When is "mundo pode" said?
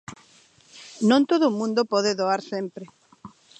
1.59-2.11